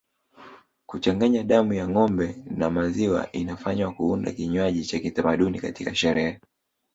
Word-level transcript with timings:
Kuchanganya 0.85 1.43
damu 1.43 1.73
ya 1.73 1.87
ngombe 1.87 2.35
na 2.45 2.69
maziwa 2.69 3.31
inafanywa 3.31 3.91
kuandaa 3.93 4.31
kinywaji 4.31 4.85
cha 4.85 4.99
kitamaduni 4.99 5.59
katika 5.59 5.95
sherehe 5.95 6.39